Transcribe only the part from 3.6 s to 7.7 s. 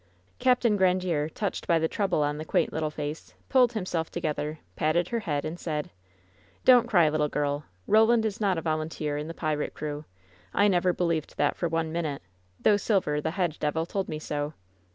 himself together, patted her head, and fnid: "Don't cry, litle girl!